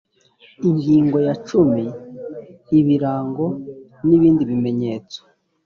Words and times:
ingingo 0.69 1.17
ya 1.27 1.35
cumi 1.47 1.83
ibirango 2.79 3.45
n 4.05 4.07
ibindi 4.17 4.41
bimenyetso 4.51 5.19